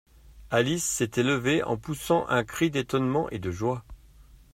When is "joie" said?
3.51-3.85